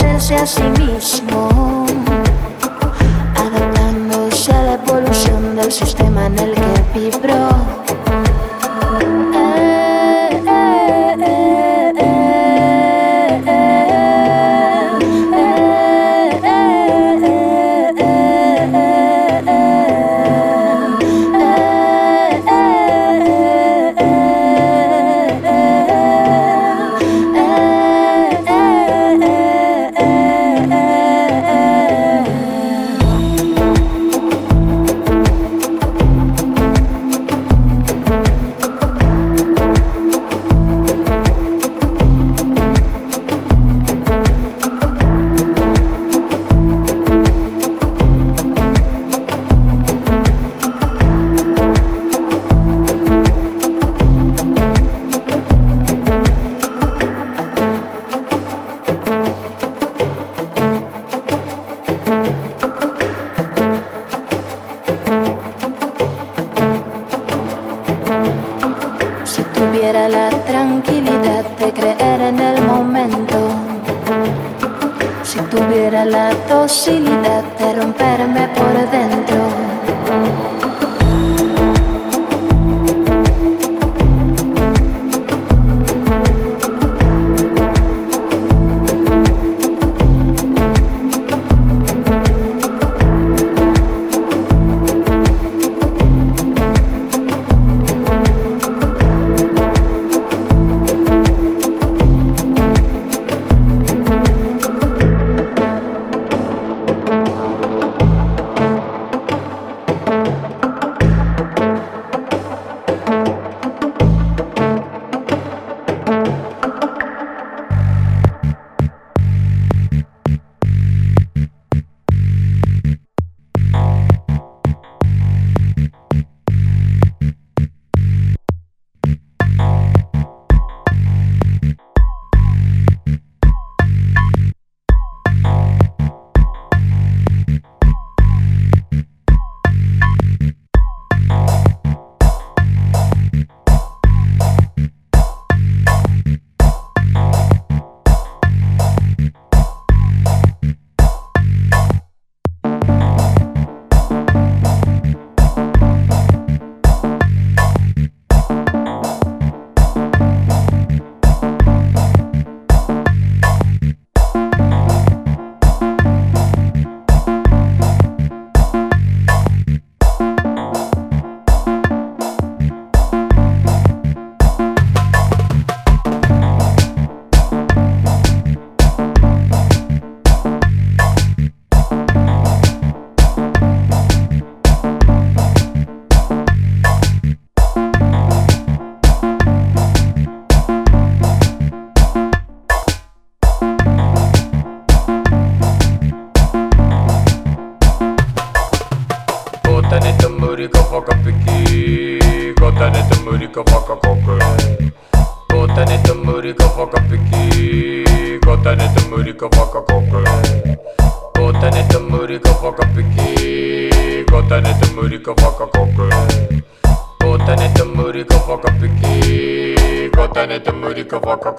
[0.00, 1.84] a sí mismo,
[3.36, 7.41] adaptándose a la evolución del sistema en el que vibró.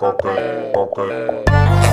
[0.02, 1.93] okay, okay.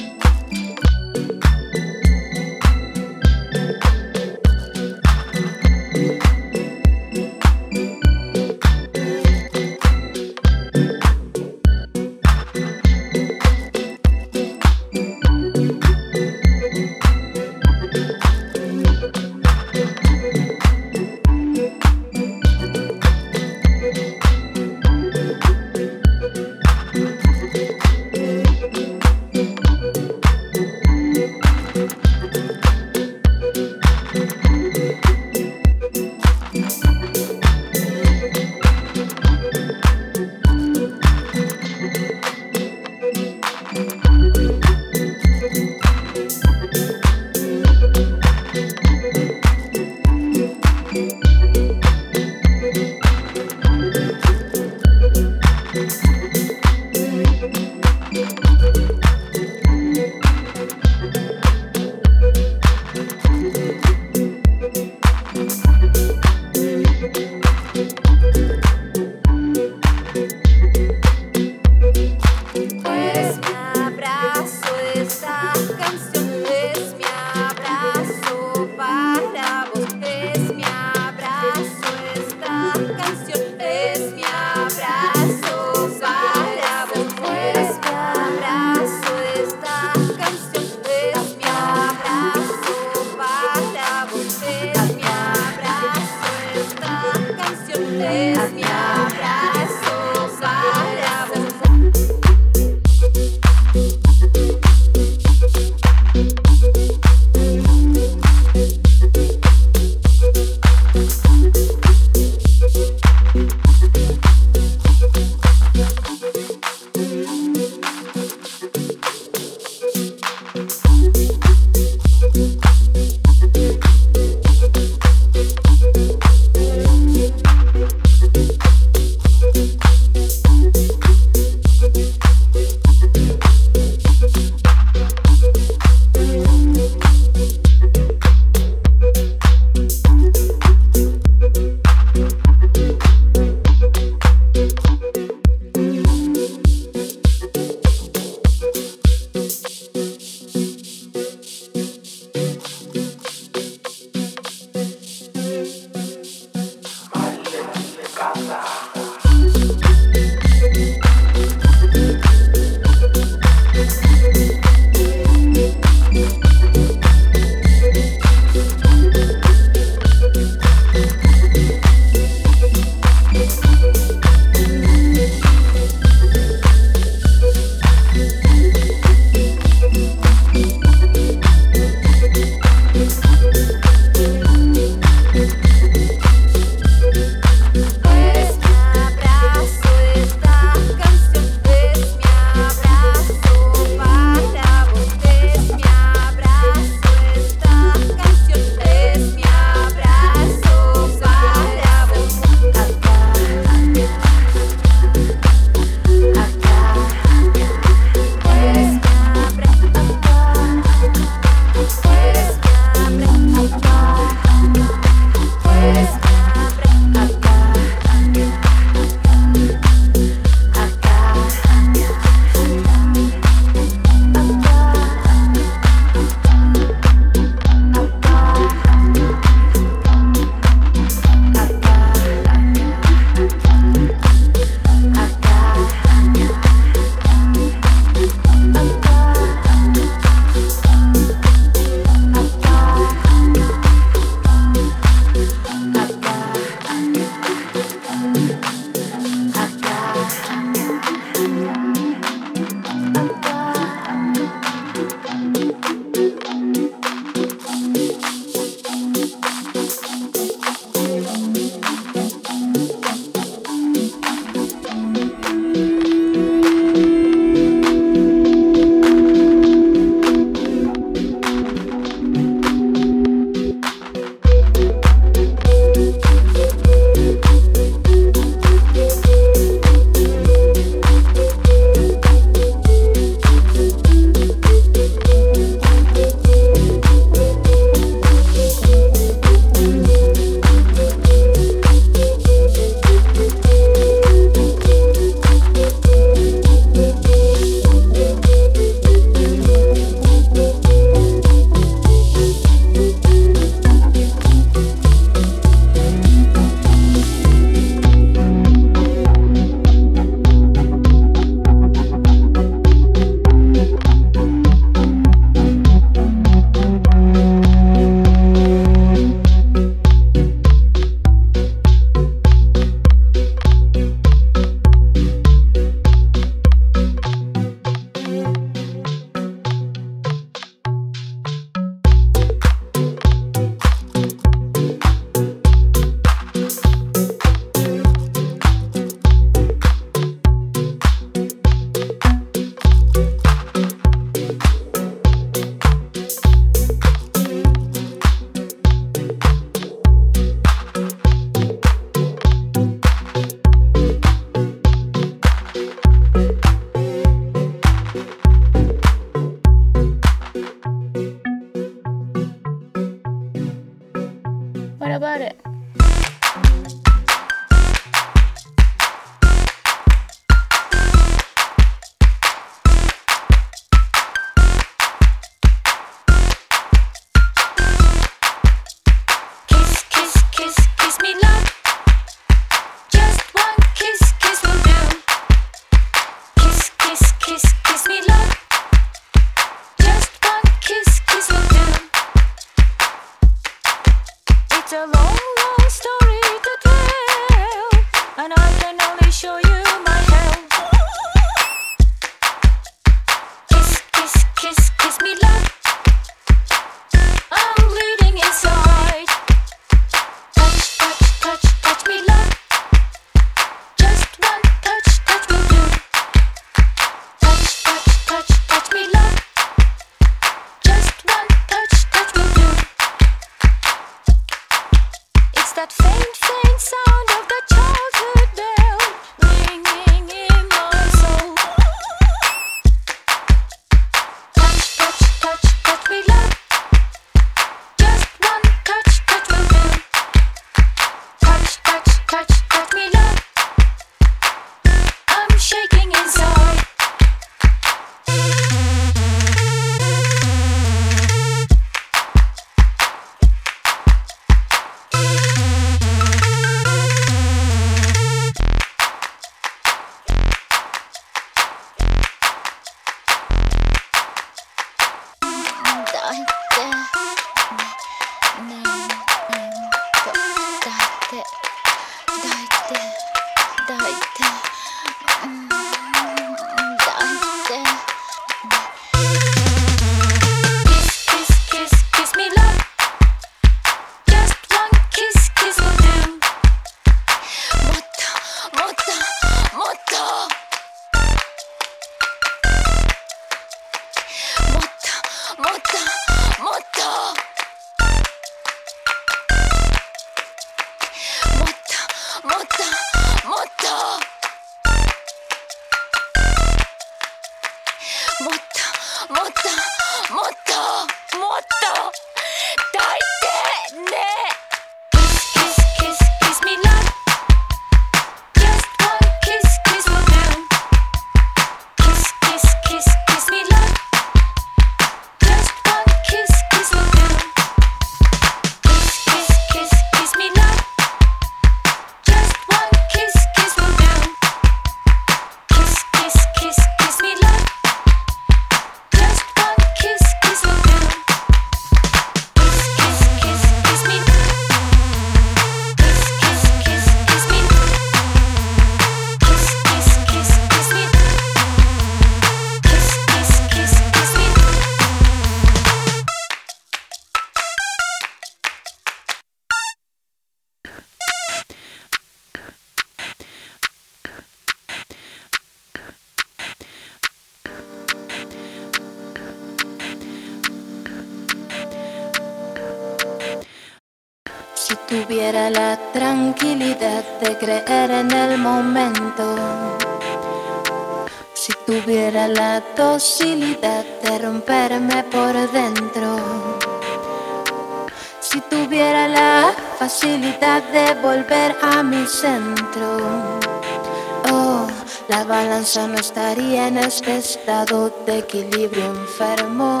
[594.50, 594.86] Oh,
[595.28, 600.00] la balanza no estaría en este estado de equilibrio enfermo.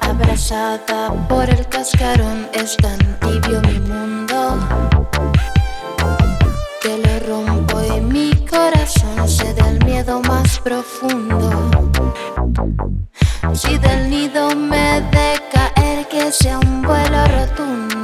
[0.00, 4.58] Abrazada por el cascarón, es tan tibio mi mundo
[6.80, 11.50] que lo rompo y mi corazón se da el miedo más profundo.
[13.52, 18.01] Si del nido me de caer, que sea un vuelo rotundo.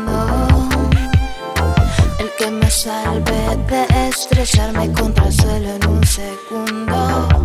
[4.39, 7.38] De estresarme contra el suelo en un segundo.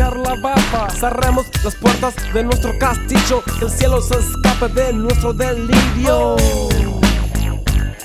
[0.00, 0.90] Limpiar la baba.
[0.90, 3.42] Cerremos las puertas de nuestro castillo.
[3.58, 6.36] Que el cielo se escape de nuestro delirio.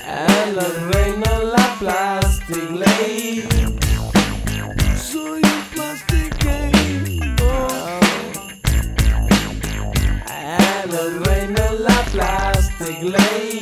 [0.06, 3.48] En la reina la plastic ley.
[4.96, 7.34] Soy un plastic gay.
[7.42, 8.00] Oh.
[10.28, 13.55] En la reina la plastic ley.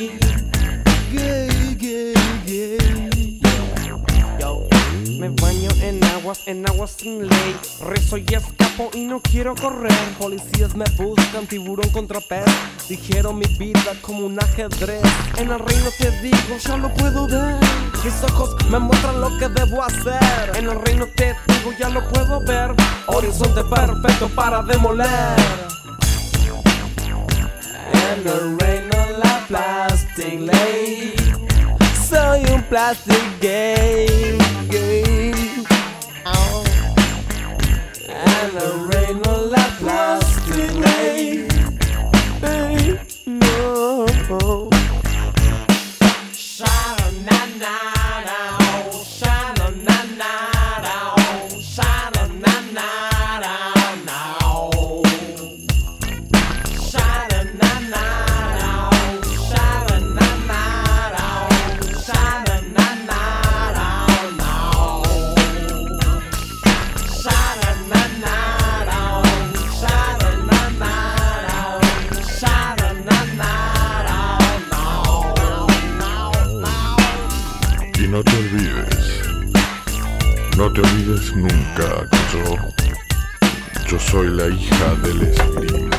[6.45, 7.55] En aguas sin ley.
[7.81, 9.91] Rezo y escapo y no quiero correr.
[10.17, 12.45] Policías me buscan, tiburón contra pez.
[12.89, 15.03] Dijeron mi vida como un ajedrez.
[15.37, 17.55] En el reino te digo, ya lo puedo ver.
[18.03, 20.51] Mis ojos me muestran lo que debo hacer.
[20.55, 22.73] En el reino te digo, ya lo puedo ver.
[23.05, 25.35] Horizonte perfecto para demoler.
[27.93, 31.13] En el reino la plastic ley.
[32.09, 34.34] Soy un plastic gay.
[38.15, 41.47] En el reino la plastic ley.
[42.41, 44.05] Hey, no.
[46.33, 47.94] Sha-na-na-na,
[80.75, 82.43] te olvides nunca que yo,
[83.87, 85.89] yo soy la hija del esgrima.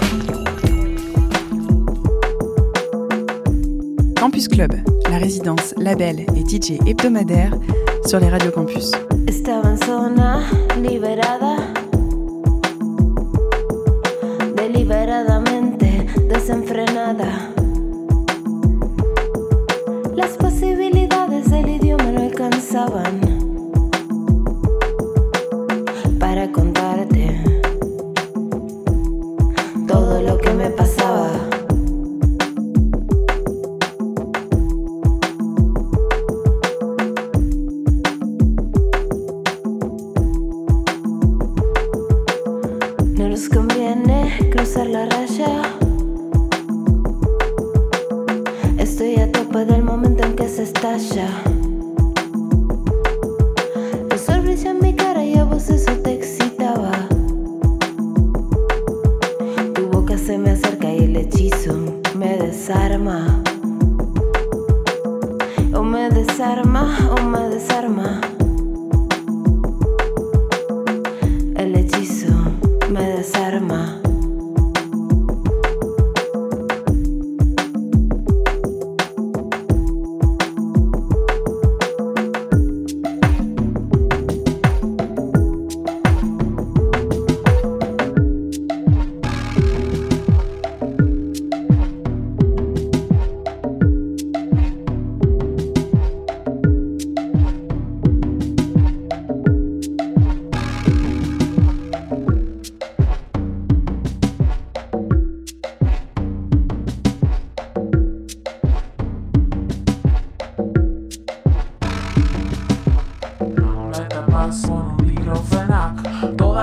[4.16, 4.72] Campus Club,
[5.10, 7.54] la résidence, label et DJ hebdomadaire
[8.04, 8.90] sur les radios campus.
[9.26, 10.42] Estaba en zona
[10.82, 11.56] liberada,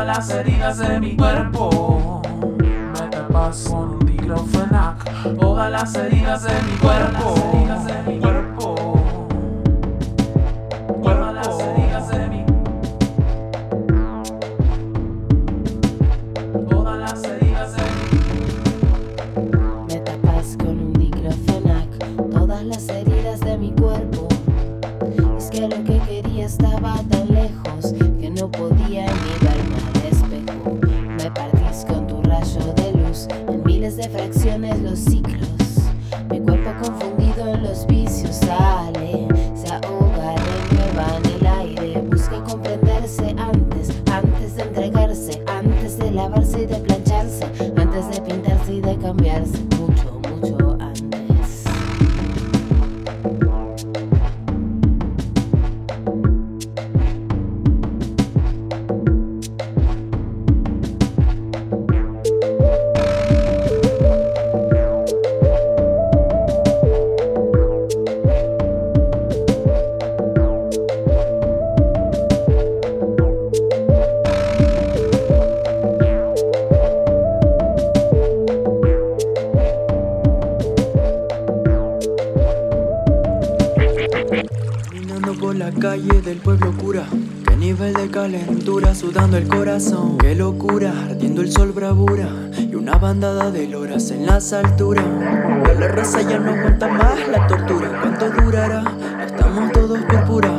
[0.05, 2.21] las heridas de mi cuerpo.
[2.59, 5.03] Me tapas con un diclofenac
[5.39, 7.33] todas las heridas de mi cuerpo.
[88.23, 90.17] calentura, sudando el corazón.
[90.17, 92.29] Qué locura, ardiendo el sol bravura.
[92.57, 95.03] Y una bandada de loras en las alturas.
[95.77, 97.99] La raza ya no aguanta más la tortura.
[98.01, 98.83] ¿Cuánto durará?
[99.25, 100.49] Estamos todos púrpura.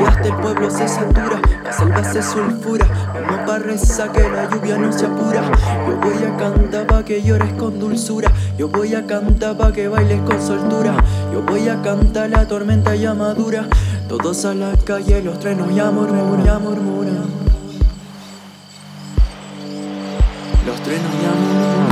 [0.00, 2.86] Y hasta el pueblo se satura, la selva se sulfura.
[3.12, 5.42] Como pa' rezar que la lluvia no se apura.
[5.86, 8.32] Yo voy a cantar pa' que llores con dulzura.
[8.56, 10.96] Yo voy a cantar pa' que bailes con soltura.
[11.34, 13.66] Yo voy a cantar la tormenta ya madura.
[14.10, 17.30] Todos a la calle, los trenos ya murmuran, ya murmuran.
[20.66, 21.89] Los trenos ya murmuran.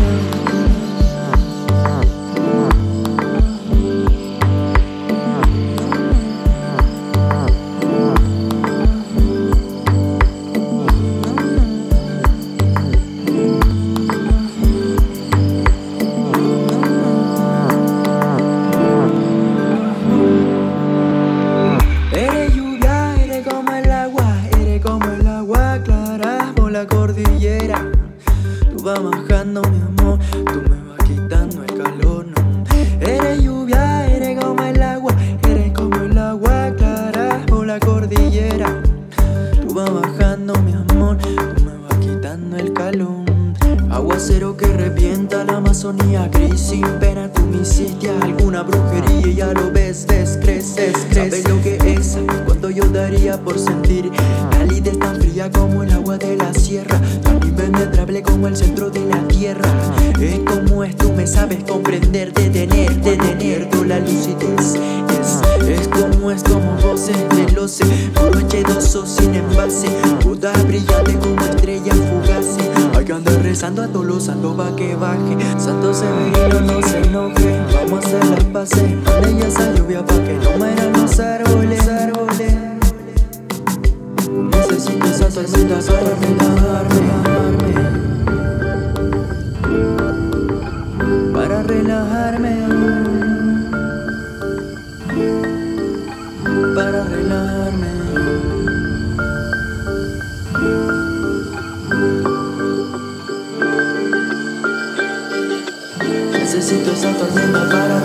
[106.99, 107.98] esa tormenta para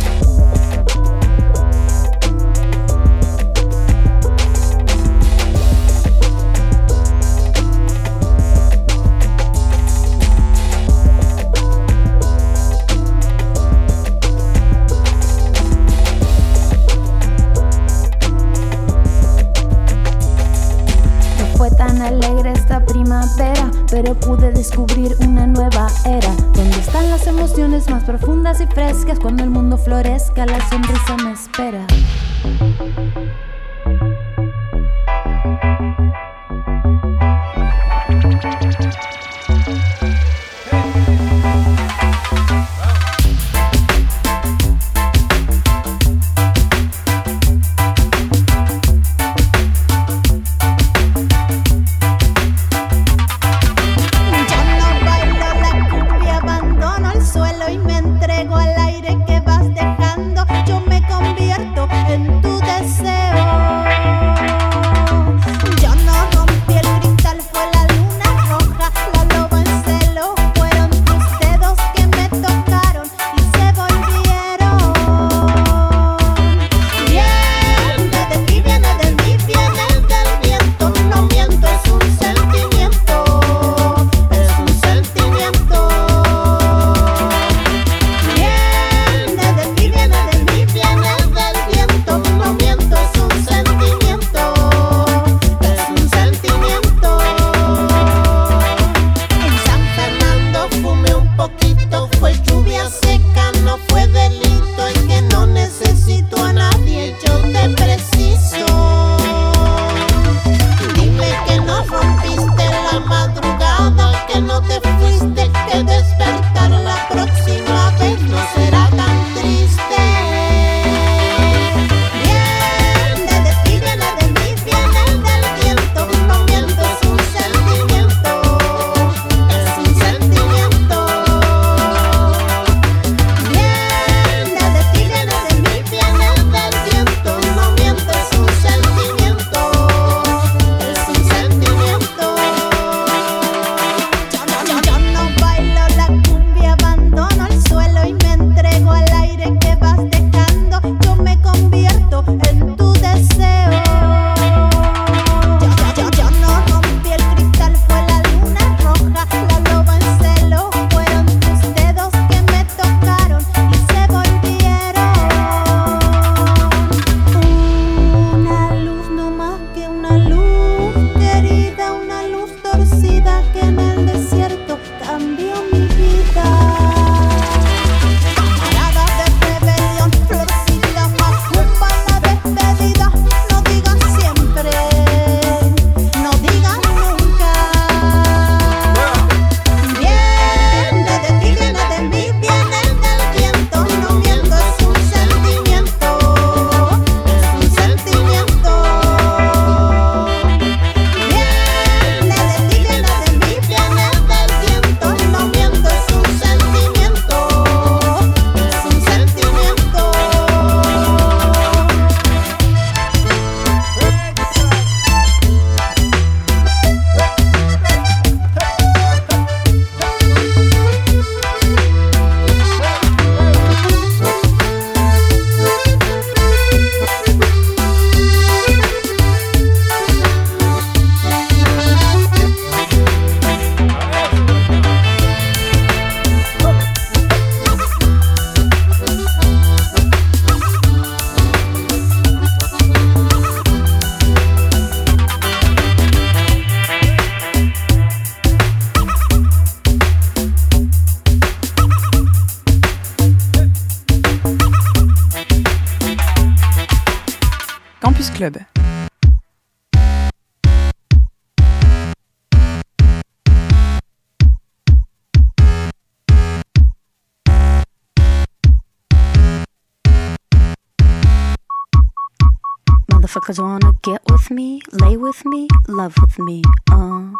[273.48, 277.32] Motherfuckers wanna get with me, lay with me, love with me, uh.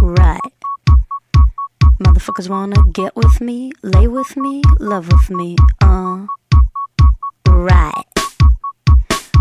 [0.00, 0.40] Right.
[2.00, 6.26] Motherfuckers wanna get with me, lay with me, love with me, uh.
[7.46, 8.06] Right.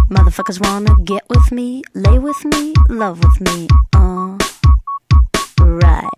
[0.09, 4.37] Motherfuckers wanna get with me, lay with me, love with me, uh.
[5.61, 6.09] Right.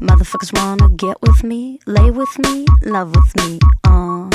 [0.00, 4.28] Motherfuckers wanna get with me, lay with me, love with me, uh.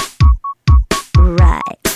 [1.17, 1.90] Right.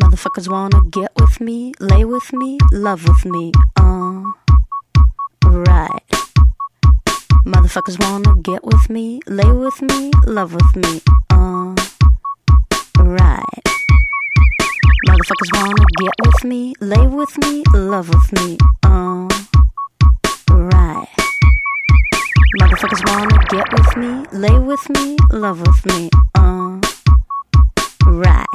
[0.00, 4.32] Motherfuckers wanna get with me, lay with me, love with me, uh.
[5.44, 6.02] Right.
[7.46, 11.74] Motherfuckers wanna get with me, lay with me, love with me, uh.
[12.98, 13.62] Right.
[15.06, 19.28] Motherfuckers wanna get with me, lay with me, love with me, uh.
[20.50, 21.08] Right.
[22.60, 26.78] Motherfuckers wanna get with me, lay with me, love with me, uh.
[28.06, 28.46] Right.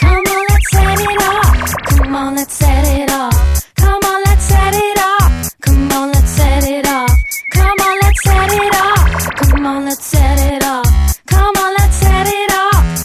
[0.00, 1.74] Come on, set it off.
[1.86, 3.66] Come on, let's set it off.
[3.76, 5.50] Come on, let's set it off.
[5.60, 7.10] Come on, let's set it off.
[7.52, 9.26] Come on, let's set it off.
[9.46, 11.24] Come on, let's set it off.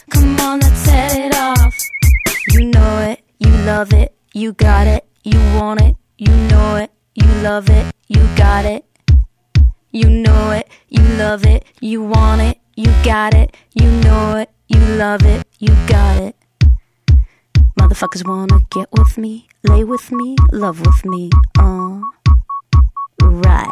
[0.10, 1.74] Come on, let's set it off.
[2.50, 6.92] You know it, you love it, you got it, you want it, you know it,
[7.16, 8.86] you love it, you got it.
[9.92, 14.50] You know it, you love it, you want it, you got it, you know it,
[14.68, 16.36] you love it, you got it.
[17.86, 21.30] Motherfuckers wanna get with me, lay with me, love with me,
[21.60, 22.02] uh.
[23.22, 23.70] Right.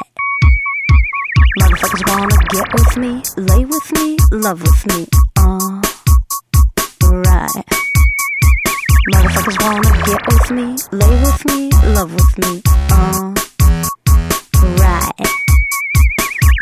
[1.60, 5.08] Motherfuckers wanna get with me, lay with me, love with me,
[5.38, 5.82] uh.
[7.10, 7.66] Right.
[9.12, 12.62] Motherfuckers wanna get with me, lay with me, love with me,
[12.92, 13.34] uh.
[14.78, 15.28] Right.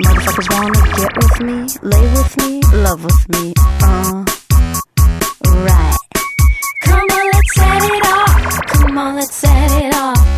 [0.06, 4.24] Motherfuckers wanna get with me, lay with me, love with me, uh.
[5.43, 5.91] Right.
[8.92, 10.31] Come on, let's set it off.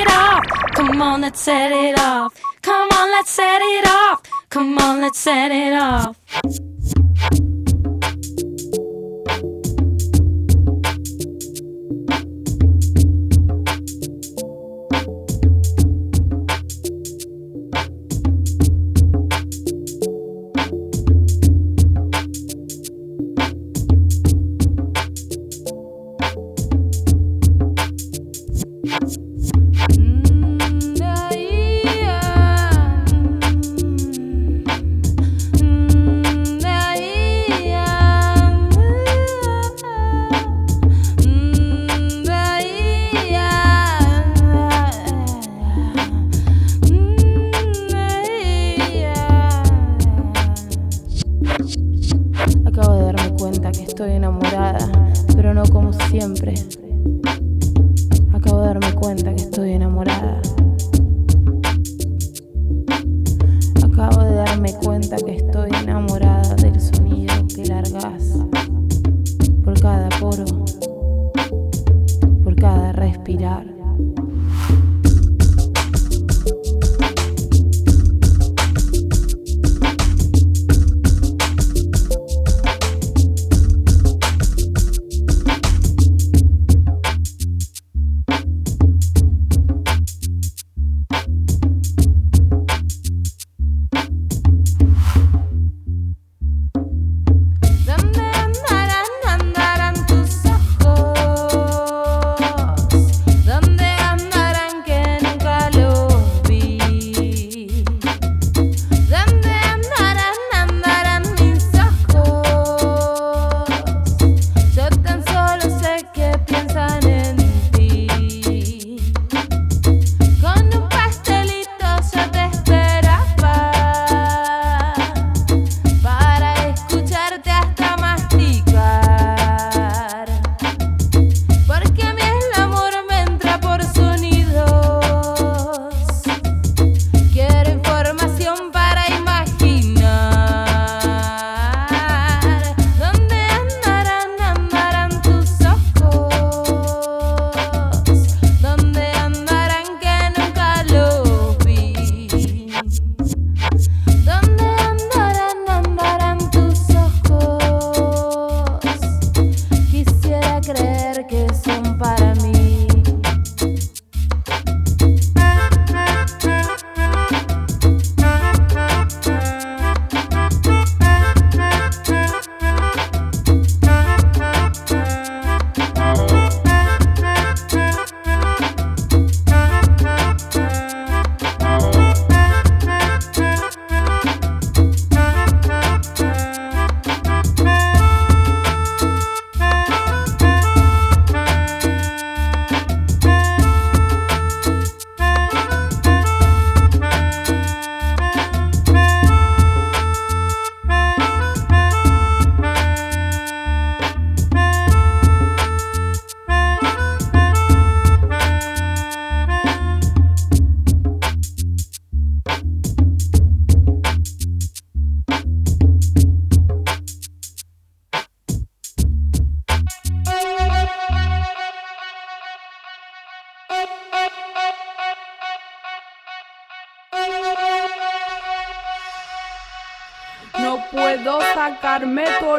[0.00, 0.44] It off.
[0.74, 2.40] Come on, let's set it off.
[2.62, 4.22] Come on, let's set it off.
[4.48, 6.71] Come on, let's set it off.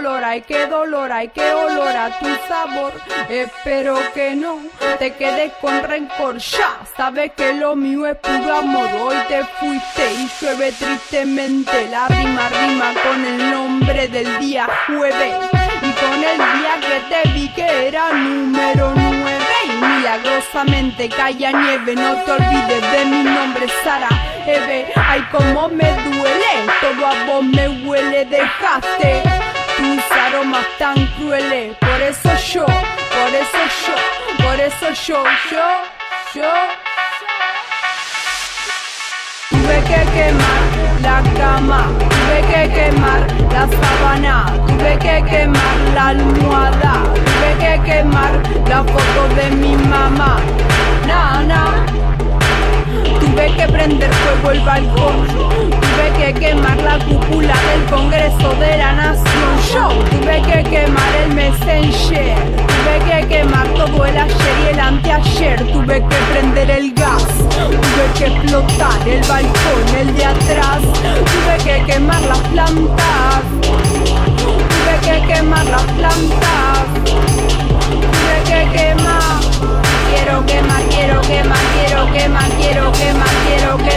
[0.05, 2.93] Ay qué dolor, ay qué olor a tu sabor.
[3.29, 4.59] Espero que no
[4.99, 8.87] te quedes con rencor, ya sabes que lo mío es puro amor.
[9.01, 15.35] Hoy te fuiste y llueve tristemente, la rima rima con el nombre del día jueves
[15.81, 21.95] y con el día que te vi que era número nueve y milagrosamente caía nieve.
[21.95, 24.09] No te olvides de mi nombre, Sara
[24.45, 24.91] Eve.
[24.95, 29.52] Ay, como me duele, todo a vos me huele, dejaste
[29.95, 31.75] tus aromas tan crueles.
[31.77, 35.67] Por eso yo, por eso yo, por eso yo, yo,
[36.35, 36.51] yo.
[39.49, 40.61] Tuve que quemar
[41.01, 43.21] la cama, tuve que quemar
[43.51, 48.33] la sábana, tuve que quemar la almohada, tuve que quemar
[48.67, 50.39] la foto de mi mamá.
[51.07, 51.85] Nana,
[53.19, 58.93] tuve que prender fuego el balcón, tuve que quemar la cúpula del Congreso de la
[58.93, 59.23] Nación.
[59.73, 62.35] Yo tuve que quemar el Messenger,
[62.67, 68.05] tuve que quemar todo el ayer y el anteayer, tuve que prender el gas, tuve
[68.17, 75.65] que explotar el balcón, el de atrás, tuve que quemar las plantas, tuve que quemar
[75.65, 76.85] las plantas,
[77.89, 79.23] tuve que quemar.
[80.13, 83.92] Quiero quemar, quiero quemar, quiero quemar, quiero quemar, quiero quemar,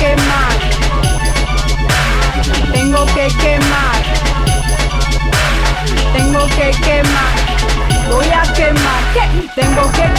[0.00, 0.57] tengo que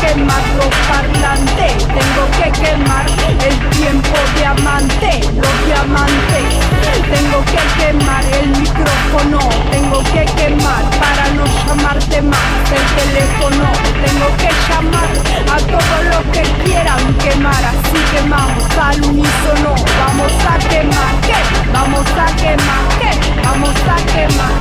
[0.09, 3.05] quemar los parlantes, tengo que quemar
[3.47, 6.45] el tiempo diamante, los diamantes.
[7.09, 9.39] Tengo que quemar el micrófono,
[9.71, 13.65] tengo que quemar para no llamarte más el teléfono.
[14.05, 15.09] Tengo que llamar
[15.53, 19.75] a todos los que quieran quemar, así quemamos al unísono.
[19.99, 21.39] Vamos a quemar, ¿qué?
[21.73, 23.11] Vamos a quemar, ¿qué?
[23.43, 24.53] Vamos a quemar.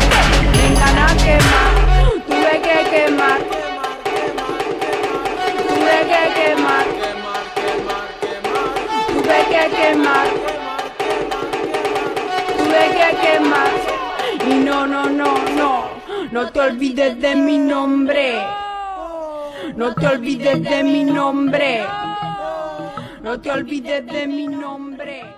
[0.53, 1.89] Vengan a quemar
[2.29, 3.41] tuve que quemar,
[5.89, 6.87] tuve que quemar,
[9.09, 10.29] tuve que quemar,
[12.59, 13.73] tuve que quemar.
[14.47, 15.89] Y no, no, no, no,
[16.31, 18.39] no te olvides de mi nombre.
[19.77, 21.85] No te olvides de mi nombre.
[23.23, 25.38] No te olvides de mi nombre.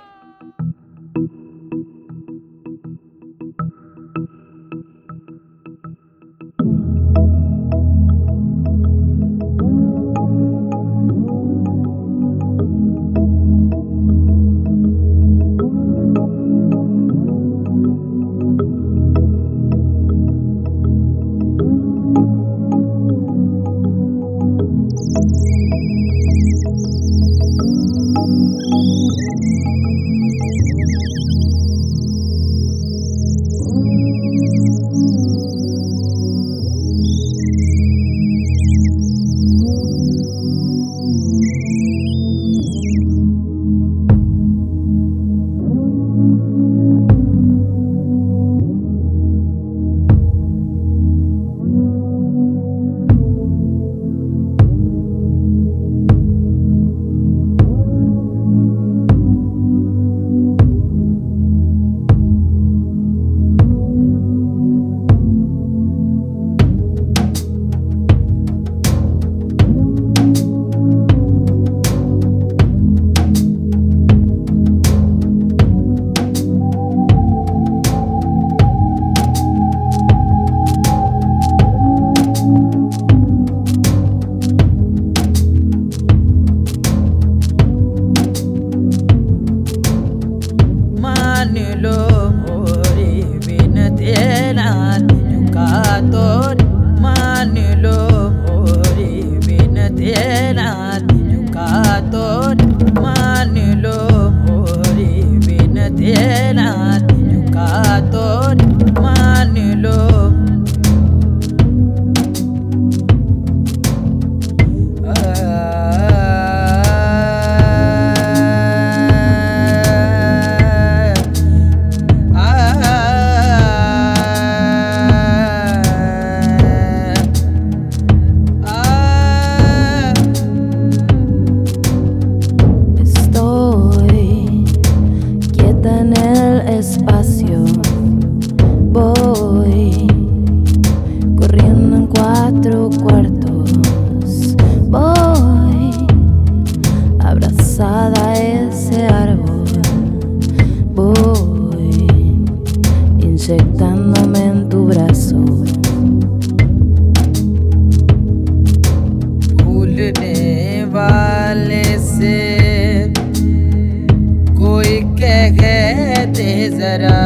[165.30, 167.18] रह गए जरा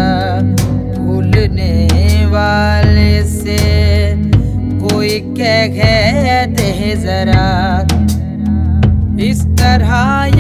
[0.97, 3.57] भूलने वाले से।
[4.83, 7.47] कोई कह गए जरा
[9.25, 10.34] इस तरह